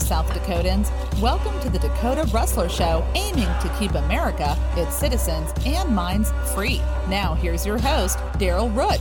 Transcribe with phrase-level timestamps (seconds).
[0.00, 0.90] South Dakotans.
[1.20, 6.80] Welcome to the Dakota Rustler Show, aiming to keep America, its citizens, and minds free.
[7.08, 9.00] Now, here's your host, Daryl Root.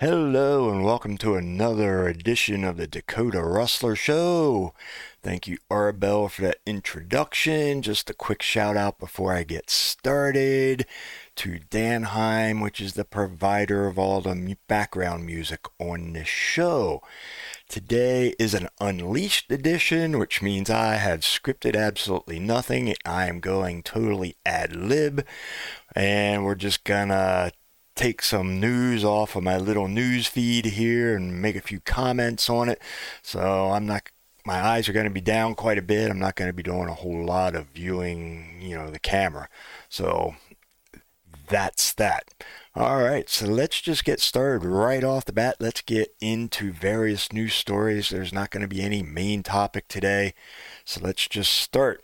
[0.00, 4.72] Hello, and welcome to another edition of the Dakota Rustler Show.
[5.22, 7.82] Thank you, Arbel, for that introduction.
[7.82, 10.86] Just a quick shout out before I get started
[11.36, 17.02] to Danheim, which is the provider of all the background music on the show.
[17.68, 22.94] Today is an unleashed edition, which means I have scripted absolutely nothing.
[23.04, 25.26] I am going totally ad lib,
[25.94, 27.52] and we're just gonna
[28.00, 32.48] take some news off of my little news feed here and make a few comments
[32.48, 32.80] on it.
[33.20, 34.08] So I'm not
[34.46, 36.10] my eyes are going to be down quite a bit.
[36.10, 39.50] I'm not going to be doing a whole lot of viewing, you know, the camera.
[39.90, 40.34] So
[41.50, 42.32] that's that.
[42.74, 45.56] All right, so let's just get started right off the bat.
[45.60, 48.08] Let's get into various news stories.
[48.08, 50.32] There's not going to be any main topic today.
[50.86, 52.02] So let's just start.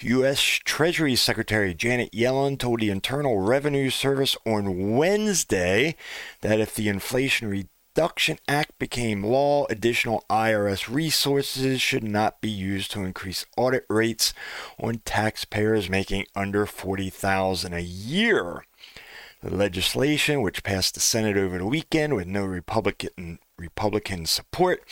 [0.00, 0.40] U.S.
[0.40, 5.96] Treasury Secretary Janet Yellen told the Internal Revenue Service on Wednesday
[6.40, 12.92] that if the Inflation Reduction Act became law, additional IRS resources should not be used
[12.92, 14.32] to increase audit rates
[14.78, 18.64] on taxpayers making under 40,000 a year.
[19.42, 24.82] The legislation, which passed the Senate over the weekend with no Republican Republican support,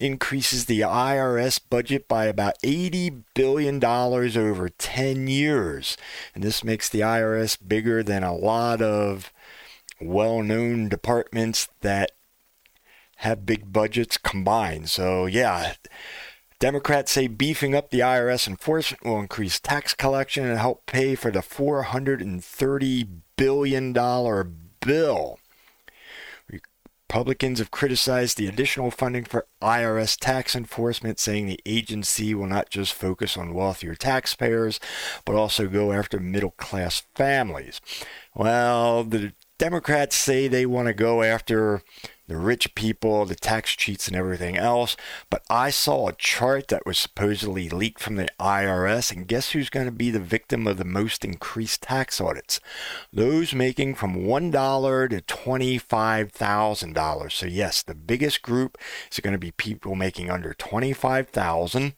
[0.00, 5.96] increases the IRS budget by about $80 billion over 10 years.
[6.34, 9.32] And this makes the IRS bigger than a lot of
[10.00, 12.12] well known departments that
[13.18, 14.90] have big budgets combined.
[14.90, 15.74] So, yeah,
[16.58, 21.30] Democrats say beefing up the IRS enforcement will increase tax collection and help pay for
[21.30, 23.92] the $430 billion
[24.80, 25.38] bill.
[27.08, 32.70] Republicans have criticized the additional funding for IRS tax enforcement, saying the agency will not
[32.70, 34.80] just focus on wealthier taxpayers,
[35.24, 37.80] but also go after middle class families.
[38.34, 41.82] Well, the Democrats say they want to go after
[42.26, 44.96] the rich people, the tax cheats, and everything else.
[45.28, 49.68] But I saw a chart that was supposedly leaked from the IRS, and guess who's
[49.68, 52.60] going to be the victim of the most increased tax audits?
[53.12, 57.32] Those making from $1 to $25,000.
[57.32, 58.78] So, yes, the biggest group
[59.12, 61.92] is going to be people making under $25,000,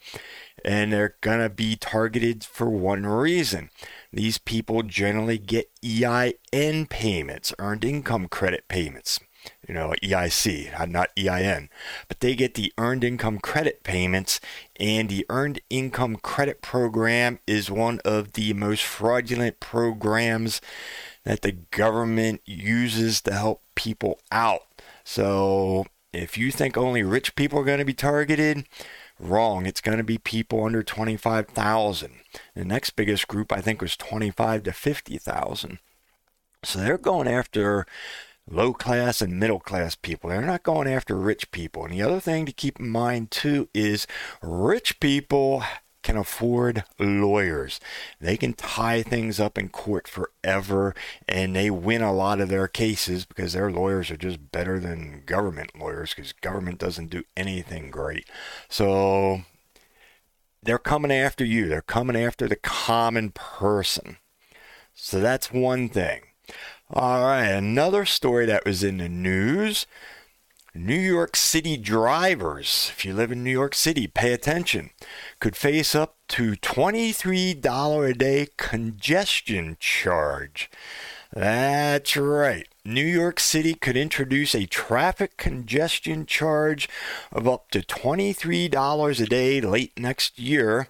[0.65, 3.69] and they're going to be targeted for one reason.
[4.11, 9.19] These people generally get EIN payments, earned income credit payments
[9.67, 11.69] you know, EIC, not EIN,
[12.07, 14.39] but they get the earned income credit payments,
[14.79, 20.61] and the earned income credit program is one of the most fraudulent programs
[21.23, 24.63] that the government uses to help people out.
[25.03, 28.65] So if you think only rich people are going to be targeted,
[29.19, 29.65] wrong.
[29.65, 32.11] It's going to be people under 25,000.
[32.55, 35.79] The next biggest group I think was 25 to 50,000.
[36.63, 37.85] So they're going after
[38.49, 40.29] low class and middle class people.
[40.29, 41.83] They're not going after rich people.
[41.85, 44.07] And the other thing to keep in mind too is
[44.41, 45.63] rich people
[46.03, 47.79] can afford lawyers.
[48.19, 50.95] They can tie things up in court forever
[51.27, 55.23] and they win a lot of their cases because their lawyers are just better than
[55.25, 58.27] government lawyers because government doesn't do anything great.
[58.69, 59.41] So
[60.63, 61.67] they're coming after you.
[61.67, 64.17] They're coming after the common person.
[64.93, 66.21] So that's one thing.
[66.89, 69.85] All right, another story that was in the news.
[70.73, 74.91] New York City drivers, if you live in New York City, pay attention,
[75.39, 80.69] could face up to $23 a day congestion charge.
[81.33, 82.67] That's right.
[82.85, 86.87] New York City could introduce a traffic congestion charge
[87.33, 90.87] of up to $23 a day late next year,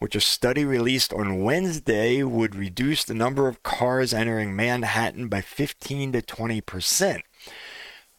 [0.00, 5.40] which a study released on Wednesday would reduce the number of cars entering Manhattan by
[5.40, 7.22] 15 to 20 percent.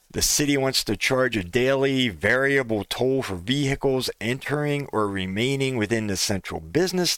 [0.09, 6.07] The city wants to charge a daily variable toll for vehicles entering or remaining within
[6.07, 7.17] the central business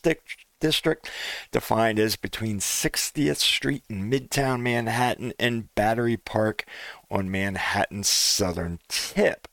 [0.59, 1.09] district
[1.51, 6.65] defined as between 60th Street in Midtown Manhattan and Battery Park
[7.11, 9.47] on Manhattan's southern tip.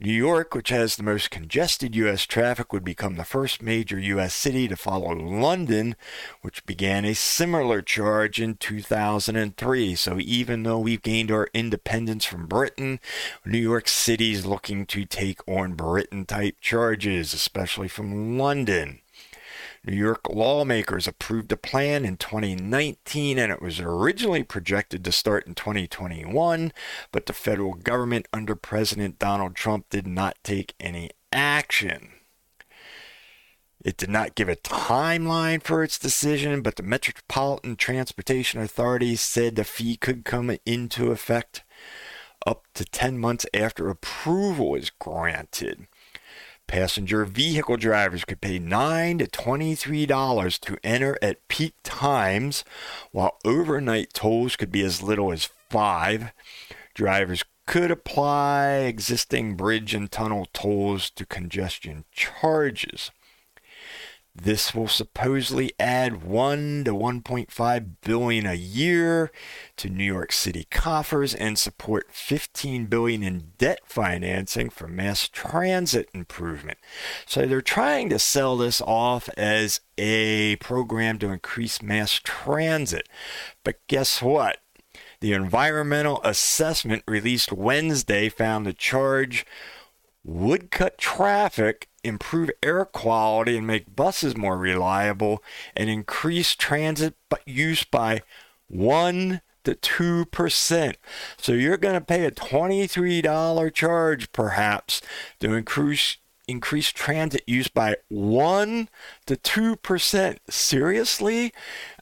[0.00, 2.24] New York, which has the most congested U.S.
[2.24, 4.32] traffic, would become the first major U.S.
[4.32, 5.96] city to follow London,
[6.40, 9.96] which began a similar charge in 2003.
[9.96, 13.00] So even though we've gained our independence from Britain,
[13.44, 19.00] New York City is looking to take on Britain type charges, especially from London.
[19.88, 25.46] New York lawmakers approved a plan in 2019 and it was originally projected to start
[25.46, 26.74] in 2021,
[27.10, 32.10] but the federal government under President Donald Trump did not take any action.
[33.82, 39.56] It did not give a timeline for its decision, but the Metropolitan Transportation Authority said
[39.56, 41.64] the fee could come into effect
[42.46, 45.86] up to 10 months after approval is granted.
[46.68, 52.62] Passenger vehicle drivers could pay 9 to $23 to enter at peak times,
[53.10, 56.30] while overnight tolls could be as little as 5
[56.94, 63.12] Drivers could apply existing bridge and tunnel tolls to congestion charges.
[64.40, 69.32] This will supposedly add 1 to 1.5 billion a year
[69.76, 76.08] to New York City coffers and support 15 billion in debt financing for mass transit
[76.14, 76.78] improvement.
[77.26, 83.08] So they're trying to sell this off as a program to increase mass transit.
[83.64, 84.58] But guess what?
[85.20, 89.44] The environmental assessment released Wednesday found the charge
[90.22, 95.42] would cut traffic improve air quality and make buses more reliable
[95.76, 97.14] and increase transit
[97.46, 98.22] use by
[98.68, 100.94] 1 to 2%.
[101.36, 105.00] So you're going to pay a $23 charge perhaps
[105.40, 108.88] to increase increase transit use by 1
[109.26, 110.38] to 2%.
[110.48, 111.52] Seriously?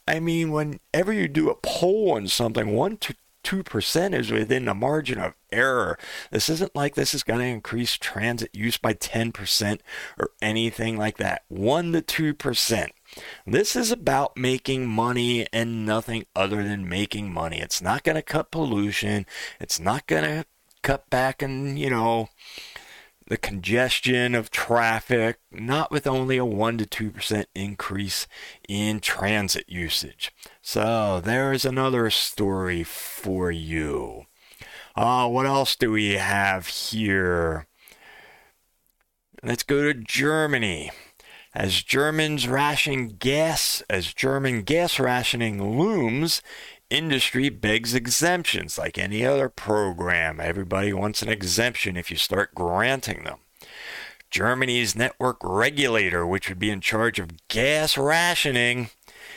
[0.07, 3.15] I mean, whenever you do a poll on something, 1 to
[3.47, 5.97] 2% is within the margin of error.
[6.33, 9.79] This isn't like this is going to increase transit use by 10%
[10.19, 11.43] or anything like that.
[11.47, 12.89] 1 to 2%.
[13.47, 17.61] This is about making money and nothing other than making money.
[17.61, 19.27] It's not going to cut pollution.
[19.61, 20.45] It's not going to
[20.83, 22.31] cut back and, you know,
[23.27, 28.27] the congestion of traffic, not with only a 1 to 2% increase
[28.69, 30.33] in transit usage.
[30.63, 34.27] So there's another story for you.
[34.95, 37.67] Uh, what else do we have here?
[39.43, 40.91] Let's go to Germany.
[41.55, 46.43] As Germans ration gas, as German gas rationing looms,
[46.91, 50.41] industry begs exemptions like any other program.
[50.41, 53.39] Everybody wants an exemption if you start granting them.
[54.31, 58.91] Germany's network regulator, which would be in charge of gas rationing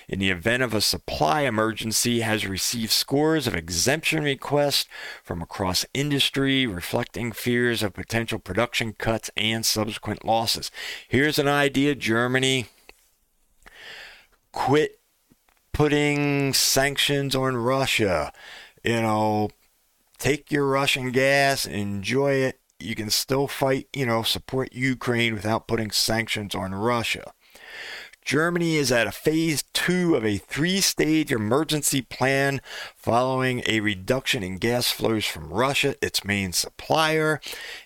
[0.07, 4.87] in the event of a supply emergency, has received scores of exemption requests
[5.23, 10.71] from across industry, reflecting fears of potential production cuts and subsequent losses.
[11.07, 12.65] Here's an idea, Germany.
[14.51, 14.98] Quit
[15.79, 18.33] putting sanctions on Russia.
[18.83, 19.49] You know,
[20.17, 22.59] take your Russian gas, enjoy it.
[22.81, 27.31] You can still fight, you know, support Ukraine without putting sanctions on Russia.
[28.25, 32.59] Germany is at a phase two of a three stage emergency plan
[32.97, 37.39] following a reduction in gas flows from Russia, its main supplier,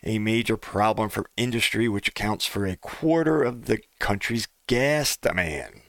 [0.04, 5.83] a major problem for industry, which accounts for a quarter of the country's gas demand.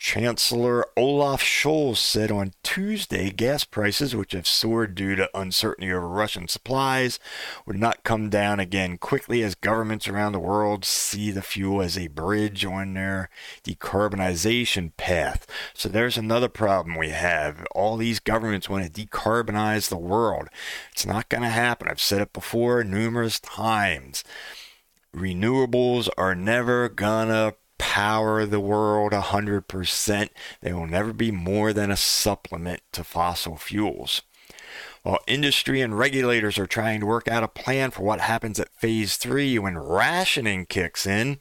[0.00, 6.08] Chancellor Olaf Scholz said on Tuesday gas prices, which have soared due to uncertainty over
[6.08, 7.20] Russian supplies,
[7.66, 11.98] would not come down again quickly as governments around the world see the fuel as
[11.98, 13.28] a bridge on their
[13.62, 15.46] decarbonization path.
[15.74, 17.66] So there's another problem we have.
[17.72, 20.48] All these governments want to decarbonize the world.
[20.92, 21.88] It's not going to happen.
[21.88, 24.24] I've said it before numerous times.
[25.14, 30.28] Renewables are never gonna power the world 100%.
[30.60, 34.22] They will never be more than a supplement to fossil fuels.
[35.02, 38.74] While industry and regulators are trying to work out a plan for what happens at
[38.74, 41.38] phase three when rationing kicks in,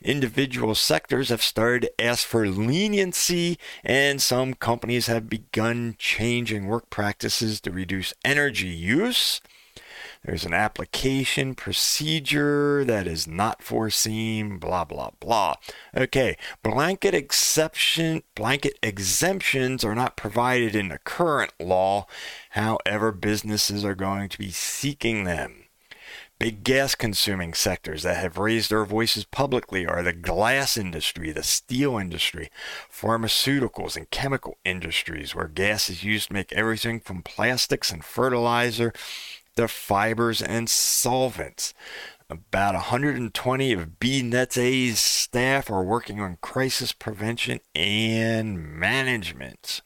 [0.00, 6.88] individual sectors have started to ask for leniency, and some companies have begun changing work
[6.88, 9.42] practices to reduce energy use
[10.24, 15.56] there's an application procedure that is not foreseen, blah, blah, blah.
[15.96, 22.06] Okay, blanket exception, blanket exemptions are not provided in the current law.
[22.50, 25.64] However, businesses are going to be seeking them.
[26.38, 31.42] Big gas consuming sectors that have raised their voices publicly are the glass industry, the
[31.42, 32.50] steel industry,
[32.92, 38.92] pharmaceuticals, and chemical industries, where gas is used to make everything from plastics and fertilizer
[39.56, 41.74] the fibers and solvents.
[42.30, 49.82] About 120 of BNetA's staff are working on crisis prevention and management.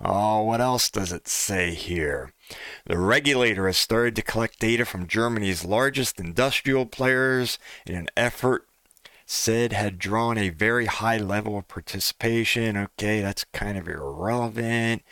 [0.00, 2.32] Oh, what else does it say here?
[2.84, 8.66] The regulator has started to collect data from Germany's largest industrial players in an effort
[9.26, 12.76] said had drawn a very high level of participation.
[12.76, 15.02] Okay, that's kind of irrelevant.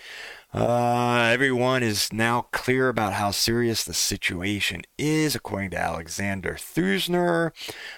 [0.54, 7.52] Uh, everyone is now clear about how serious the situation is, according to Alexander Thusner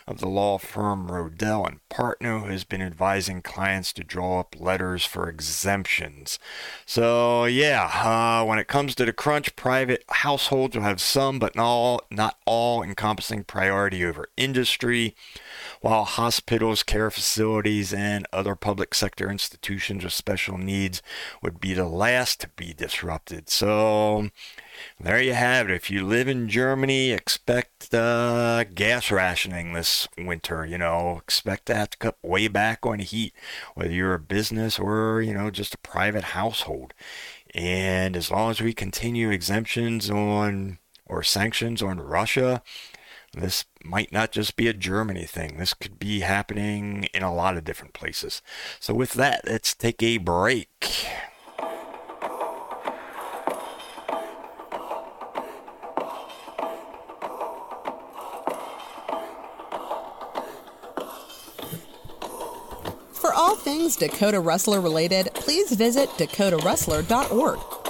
[0.07, 4.55] of the law firm Rodell and Partner, who has been advising clients to draw up
[4.57, 6.39] letters for exemptions.
[6.87, 11.57] So, yeah, uh, when it comes to the crunch, private households will have some, but
[11.57, 15.17] not all, not all encompassing priority over industry
[15.85, 21.03] while hospitals, care facilities, and other public sector institutions with special needs
[21.43, 23.51] would be the last to be disrupted.
[23.51, 24.31] So,
[24.99, 25.75] there you have it.
[25.75, 30.65] If you live in Germany, expect uh, gas rationing this winter.
[30.65, 33.35] You know, expect that to cut way back on heat,
[33.75, 36.95] whether you're a business or, you know, just a private household.
[37.55, 42.63] And as long as we continue exemptions on or sanctions on Russia,
[43.35, 45.57] this might not just be a Germany thing.
[45.59, 48.43] This could be happening in a lot of different places.
[48.81, 50.69] So, with that, let's take a break.
[63.25, 67.74] For all things Dakota Rustler related, please visit dakotarustler.org.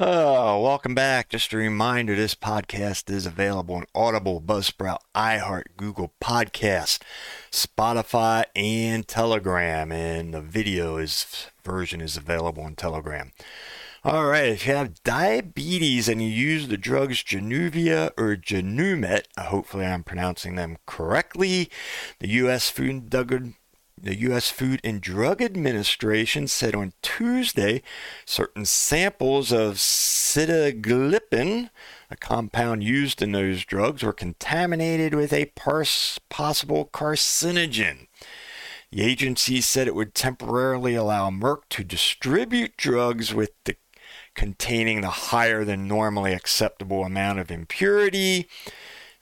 [0.00, 1.28] Oh, welcome back.
[1.28, 7.00] Just a reminder this podcast is available on Audible, Buzzsprout, iHeart, Google Podcast,
[7.50, 9.90] Spotify, and Telegram.
[9.90, 13.32] And the video is version is available on Telegram.
[14.04, 19.84] All right, if you have diabetes and you use the drugs Januvia or Janumet, hopefully
[19.84, 21.68] I'm pronouncing them correctly,
[22.20, 22.70] the U.S.
[22.70, 23.10] Food and
[24.02, 24.50] the U.S.
[24.50, 27.82] Food and Drug Administration said on Tuesday
[28.24, 31.70] certain samples of sitagliptin,
[32.10, 38.06] a compound used in those drugs, were contaminated with a possible carcinogen.
[38.90, 43.76] The agency said it would temporarily allow Merck to distribute drugs with the
[44.34, 48.48] containing the higher than normally acceptable amount of impurity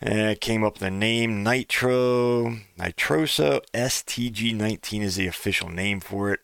[0.00, 6.40] it came up with the name Nitro Nitroso STG19 is the official name for it,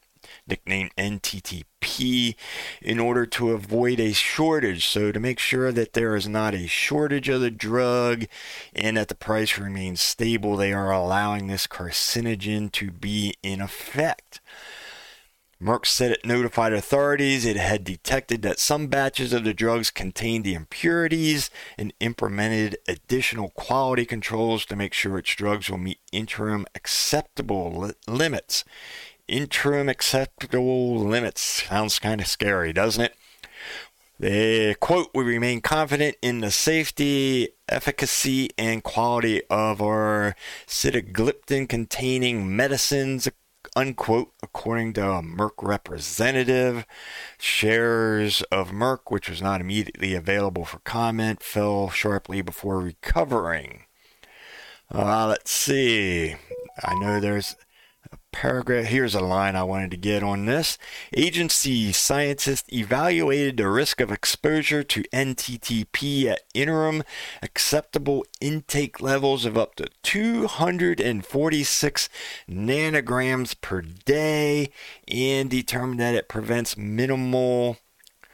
[0.47, 2.35] nicknamed NTTP,
[2.81, 4.87] in order to avoid a shortage.
[4.87, 8.25] So to make sure that there is not a shortage of the drug
[8.75, 14.41] and that the price remains stable, they are allowing this carcinogen to be in effect.
[15.63, 20.45] Merck said it notified authorities it had detected that some batches of the drugs contained
[20.45, 26.67] the impurities and implemented additional quality controls to make sure its drugs will meet interim
[26.75, 28.65] acceptable li- limits.
[29.29, 33.15] Interim acceptable limits sounds kind of scary, doesn't it?
[34.19, 40.35] The quote, we remain confident in the safety, efficacy, and quality of our
[40.67, 43.29] sitagliptin containing medicines,
[43.77, 46.87] unquote, according to a Merck representative.
[47.39, 53.85] Shares of Merck, which was not immediately available for comment, fell sharply before recovering.
[54.93, 56.37] Uh, let's see.
[56.83, 57.57] I know there's
[58.33, 58.87] paragraph.
[58.87, 60.79] Here's a line I wanted to get on this.
[61.15, 67.05] Agency scientists evaluated the risk of exposure to NTTP at interim
[67.43, 72.09] acceptable intake levels of up to 246
[72.49, 74.71] nanograms per day
[75.07, 77.77] and determined that it prevents minimal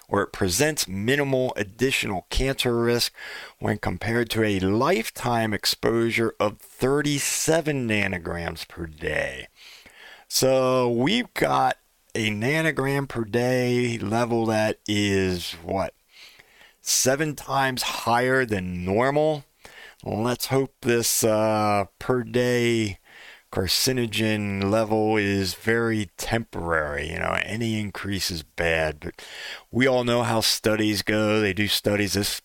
[0.09, 3.13] or it presents minimal additional cancer risk
[3.59, 9.49] when compared to a lifetime exposure of 37 nanograms per day.
[10.31, 11.79] So we've got
[12.15, 15.95] a nanogram per day level that is what?
[16.83, 19.45] Seven times higher than normal.
[20.05, 22.99] Let's hope this uh, per day
[23.51, 27.11] carcinogen level is very temporary.
[27.11, 29.23] You know, any increase is bad, but
[29.71, 31.41] we all know how studies go.
[31.41, 32.13] They do studies.
[32.13, 32.43] This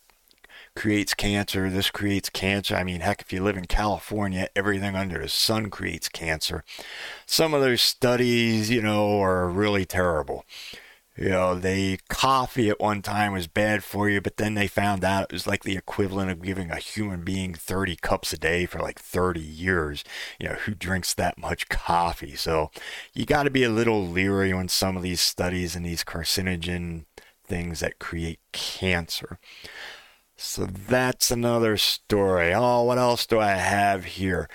[0.75, 1.70] creates cancer.
[1.70, 2.75] This creates cancer.
[2.75, 6.63] I mean, heck, if you live in California, everything under the sun creates cancer.
[7.25, 10.46] Some of those studies, you know, are really terrible.
[11.15, 15.03] you know, they coffee at one time was bad for you, but then they found
[15.03, 18.65] out it was like the equivalent of giving a human being 30 cups a day
[18.65, 20.03] for like 30 years.
[20.39, 22.36] You know, who drinks that much coffee?
[22.36, 22.72] So
[23.13, 27.06] you got to be a little leery on some of these studies and these carcinogen
[27.46, 29.38] things that create cancer.
[30.46, 32.54] So that's another story.
[32.54, 34.50] Oh, what else do I have here?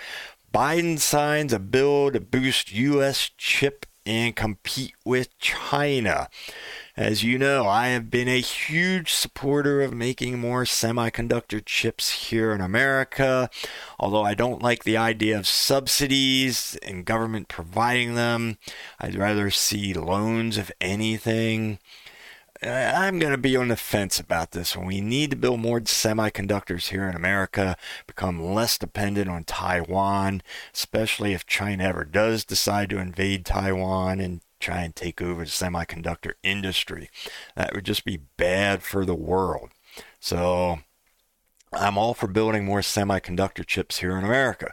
[0.53, 3.31] Biden signs a bill to boost U.S.
[3.39, 6.29] chip and compete with China.
[6.95, 12.53] As you know, I have been a huge supporter of making more semiconductor chips here
[12.53, 13.49] in America,
[13.99, 18.59] although I don't like the idea of subsidies and government providing them.
[19.01, 21.79] I'd rather see loans, if anything.
[22.63, 24.87] I'm going to be on the fence about this one.
[24.87, 30.43] We need to build more semiconductors here in America, become less dependent on Taiwan,
[30.75, 35.51] especially if China ever does decide to invade Taiwan and try and take over the
[35.51, 37.11] semiconductor industry.
[37.55, 39.71] That would just be bad for the world.
[40.19, 40.81] So
[41.73, 44.73] I'm all for building more semiconductor chips here in America.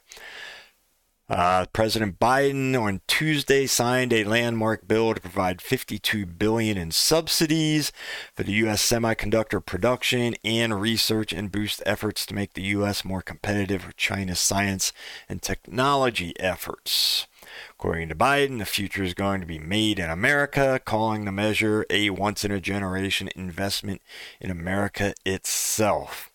[1.28, 7.92] Uh, President Biden on Tuesday signed a landmark bill to provide 52 billion in subsidies
[8.36, 8.88] for the U.S.
[8.88, 13.04] semiconductor production and research and boost efforts to make the U.S.
[13.04, 14.94] more competitive with China's science
[15.28, 17.26] and technology efforts.
[17.72, 21.88] According to Biden, the future is going to be made in America, calling the measure
[21.90, 24.02] a once in a generation investment
[24.40, 26.30] in America itself.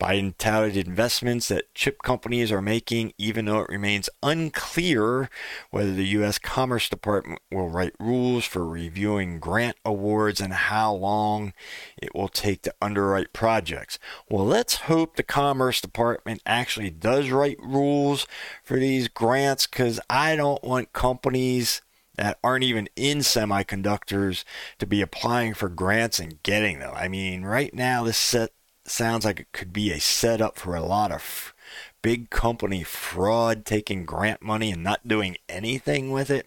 [0.00, 5.30] Biden touted investments that chip companies are making, even though it remains unclear
[5.70, 6.38] whether the U.S.
[6.38, 11.52] Commerce Department will write rules for reviewing grant awards and how long
[11.96, 13.98] it will take to underwrite projects.
[14.28, 18.26] Well, let's hope the Commerce Department actually does write rules
[18.62, 21.82] for these grants because I don't want companies
[22.16, 24.44] that aren't even in semiconductors
[24.78, 26.92] to be applying for grants and getting them.
[26.94, 28.50] I mean, right now, this set
[28.86, 31.54] sounds like it could be a setup for a lot of
[32.02, 36.46] big company fraud, taking grant money and not doing anything with it.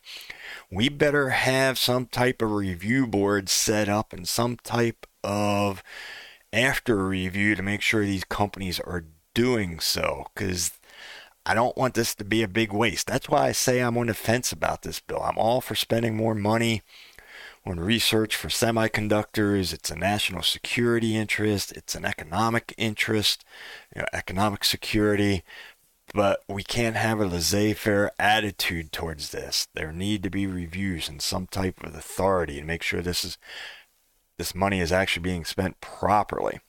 [0.70, 5.84] We better have some type of review board set up and some type of
[6.54, 10.72] after review to make sure these companies are doing so because
[11.46, 13.08] I don't want this to be a big waste.
[13.08, 15.24] That's why I say I'm on the fence about this bill.
[15.24, 16.84] I'm all for spending more money
[17.68, 19.74] on research for semiconductors.
[19.74, 21.72] It's a national security interest.
[21.74, 23.44] It's an economic interest,
[23.96, 25.44] you know, economic security.
[26.14, 29.68] But we can't have a laissez-faire attitude towards this.
[29.74, 33.38] There need to be reviews and some type of authority and make sure this is
[34.38, 36.60] this money is actually being spent properly.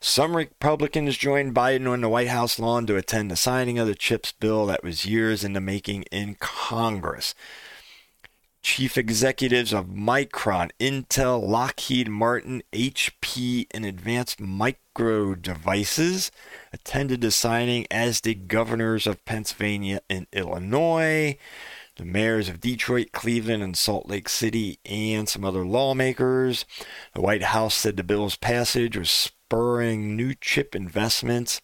[0.00, 3.94] Some Republicans joined Biden on the White House lawn to attend the signing of the
[3.94, 7.34] CHIPS bill that was years in the making in Congress
[8.62, 16.30] chief executives of Micron, Intel, Lockheed Martin, HP, and Advanced Micro Devices
[16.72, 21.38] attended the signing, as did governors of Pennsylvania and Illinois,
[21.96, 26.64] the mayors of Detroit, Cleveland, and Salt Lake City, and some other lawmakers.
[27.14, 31.60] The White House said the bill's passage was spurring new chip investments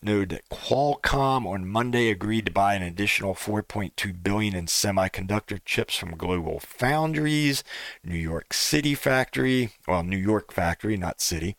[0.00, 5.94] noted that Qualcomm on Monday agreed to buy an additional 4.2 billion in semiconductor chips
[5.96, 7.62] from Global Foundries,
[8.02, 11.56] New York City factory, well, New York factory, not city,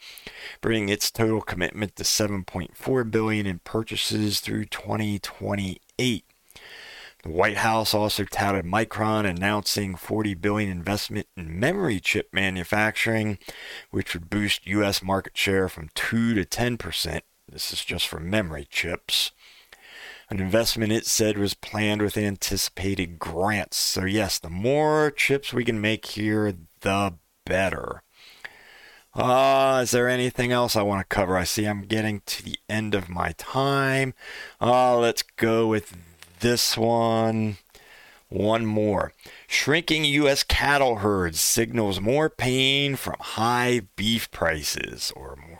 [0.61, 6.25] bringing its total commitment to 7.4 billion in purchases through 2028.
[7.23, 13.37] The White House also touted Micron announcing 40 billion investment in memory chip manufacturing,
[13.91, 18.19] which would boost US market share from 2 to 10 percent this is just for
[18.19, 19.31] memory chips.
[20.29, 23.75] An investment it said was planned with anticipated grants.
[23.75, 28.03] So, yes, the more chips we can make here, the better.
[29.13, 31.35] Uh, is there anything else I want to cover?
[31.35, 34.13] I see I'm getting to the end of my time.
[34.61, 35.97] Uh, let's go with
[36.41, 37.57] this one.
[38.29, 39.13] One more.
[39.47, 40.43] Shrinking U.S.
[40.43, 45.59] cattle herds signals more pain from high beef prices, or more.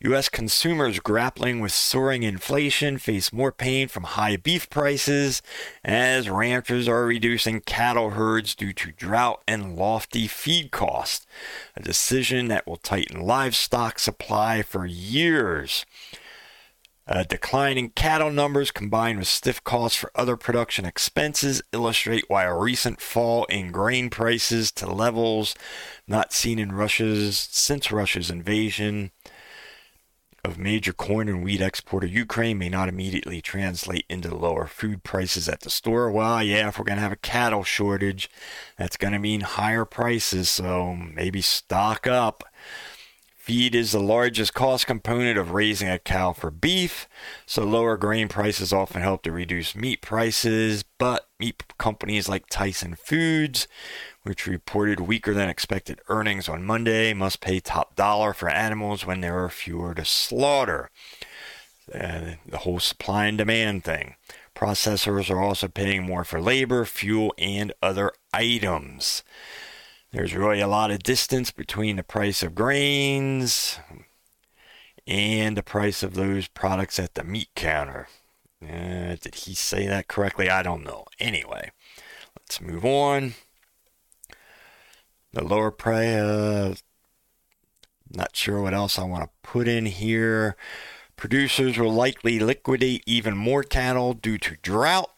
[0.00, 0.28] U.S.
[0.28, 5.42] consumers grappling with soaring inflation face more pain from high beef prices
[5.84, 11.26] as ranchers are reducing cattle herds due to drought and lofty feed costs,
[11.74, 15.86] a decision that will tighten livestock supply for years.
[17.08, 22.24] Uh, a decline in cattle numbers combined with stiff costs for other production expenses illustrate
[22.28, 25.54] why a recent fall in grain prices to levels
[26.08, 29.12] not seen in Russia's since Russia's invasion
[30.46, 35.48] of major corn and wheat exporter Ukraine may not immediately translate into lower food prices
[35.48, 36.10] at the store.
[36.10, 38.30] Well, yeah, if we're going to have a cattle shortage,
[38.78, 42.44] that's going to mean higher prices, so maybe stock up.
[43.46, 47.08] Feed is the largest cost component of raising a cow for beef,
[47.46, 50.82] so lower grain prices often help to reduce meat prices.
[50.82, 53.68] But meat companies like Tyson Foods,
[54.24, 59.20] which reported weaker than expected earnings on Monday, must pay top dollar for animals when
[59.20, 60.90] there are fewer to slaughter.
[61.94, 64.16] Uh, the whole supply and demand thing.
[64.56, 69.22] Processors are also paying more for labor, fuel, and other items.
[70.16, 73.78] There's really a lot of distance between the price of grains
[75.06, 78.08] and the price of those products at the meat counter.
[78.62, 80.48] Uh, did he say that correctly?
[80.48, 81.04] I don't know.
[81.20, 81.70] Anyway,
[82.34, 83.34] let's move on.
[85.34, 86.74] The lower price, uh,
[88.10, 90.56] not sure what else I want to put in here.
[91.16, 95.10] Producers will likely liquidate even more cattle due to drought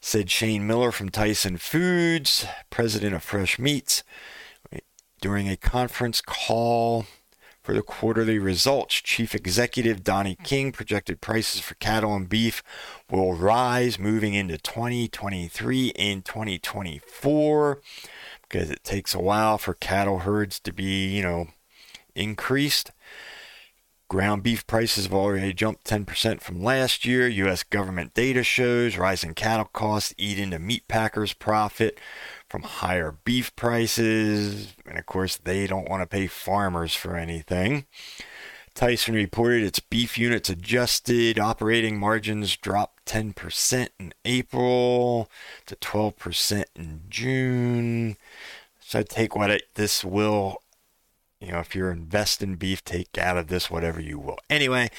[0.00, 4.02] said Shane Miller from Tyson Foods, president of Fresh Meats,
[5.20, 7.06] during a conference call
[7.62, 8.94] for the quarterly results.
[8.94, 12.62] Chief Executive Donnie King projected prices for cattle and beef
[13.10, 17.80] will rise moving into 2023 and 2024
[18.42, 21.48] because it takes a while for cattle herds to be, you know,
[22.14, 22.90] increased.
[24.10, 27.28] Ground beef prices have already jumped 10% from last year.
[27.28, 27.62] U.S.
[27.62, 31.96] government data shows rising cattle costs eat into meat packers' profit
[32.48, 34.74] from higher beef prices.
[34.84, 37.86] And of course, they don't want to pay farmers for anything.
[38.74, 45.30] Tyson reported its beef units adjusted operating margins dropped 10% in April
[45.66, 48.16] to 12% in June.
[48.80, 50.59] So I take what it, this will
[51.40, 54.38] you know, if you're investing beef, take out of this whatever you will.
[54.48, 54.90] Anyway,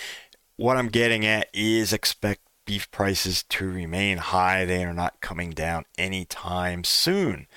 [0.57, 4.65] what I'm getting at is expect beef prices to remain high.
[4.65, 7.47] They are not coming down anytime soon.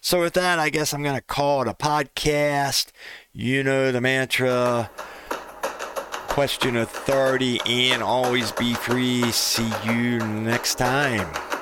[0.00, 2.90] So, with that, I guess I'm going to call it a podcast.
[3.32, 4.90] You know the mantra
[6.28, 9.30] question authority and always be free.
[9.32, 11.61] See you next time.